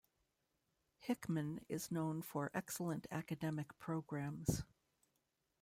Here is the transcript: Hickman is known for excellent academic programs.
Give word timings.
Hickman 0.97 1.63
is 1.69 1.91
known 1.91 2.23
for 2.23 2.49
excellent 2.55 3.05
academic 3.11 3.77
programs. 3.77 4.63